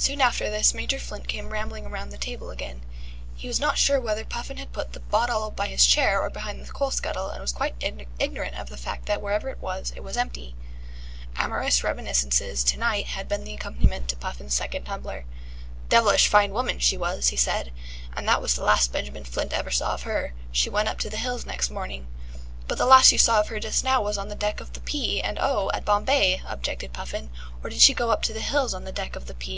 Soon 0.00 0.20
after 0.20 0.48
this 0.48 0.74
Major 0.74 1.00
Flint 1.00 1.26
came 1.26 1.50
rambling 1.50 1.90
round 1.90 2.12
the 2.12 2.18
table 2.18 2.50
again. 2.50 2.82
He 3.34 3.48
was 3.48 3.58
not 3.58 3.78
sure 3.78 4.00
whether 4.00 4.24
Puffin 4.24 4.56
had 4.56 4.72
put 4.72 4.92
the 4.92 5.00
bottle 5.00 5.50
by 5.50 5.66
his 5.66 5.84
chair 5.84 6.22
or 6.22 6.30
behind 6.30 6.64
the 6.64 6.70
coal 6.70 6.92
scuttle, 6.92 7.30
and 7.30 7.40
was 7.40 7.50
quite 7.50 7.74
ignorant 7.80 8.54
of 8.54 8.68
the 8.68 8.76
fact 8.76 9.06
that 9.06 9.20
wherever 9.20 9.48
it 9.48 9.58
was, 9.60 9.92
it 9.96 10.04
was 10.04 10.16
empty. 10.16 10.54
Amorous 11.34 11.82
reminiscences 11.82 12.62
to 12.62 12.78
night 12.78 13.06
had 13.06 13.26
been 13.26 13.42
the 13.42 13.54
accompaniment 13.54 14.08
to 14.10 14.16
Puffin's 14.16 14.54
second 14.54 14.84
tumbler. 14.84 15.24
"Devilish 15.88 16.28
fine 16.28 16.52
woman 16.52 16.78
she 16.78 16.96
was," 16.96 17.30
he 17.30 17.36
said, 17.36 17.72
"and 18.16 18.28
that 18.28 18.40
was 18.40 18.54
the 18.54 18.62
last 18.62 18.92
Benjamin 18.92 19.24
Flint 19.24 19.52
ever 19.52 19.72
saw 19.72 19.94
of 19.94 20.04
her. 20.04 20.32
She 20.52 20.70
went 20.70 20.88
up 20.88 21.00
to 21.00 21.10
the 21.10 21.16
hills 21.16 21.44
next 21.44 21.70
morning" 21.70 22.06
"But 22.68 22.78
the 22.78 22.86
last 22.86 23.10
you 23.10 23.18
saw 23.18 23.40
of 23.40 23.48
her 23.48 23.58
just 23.58 23.82
now 23.82 24.00
was 24.00 24.16
on 24.16 24.28
the 24.28 24.36
deck 24.36 24.60
of 24.60 24.74
the 24.74 24.80
P. 24.80 25.20
and 25.20 25.40
O. 25.40 25.72
at 25.74 25.84
Bombay," 25.84 26.42
objected 26.46 26.92
Puffin. 26.92 27.30
"Or 27.64 27.68
did 27.70 27.80
she 27.82 27.94
go 27.94 28.12
up 28.12 28.22
to 28.22 28.32
the 28.32 28.38
hills 28.40 28.72
on 28.74 28.84
the 28.84 28.92
deck 28.92 29.16
of 29.16 29.26
the 29.26 29.34
P. 29.34 29.46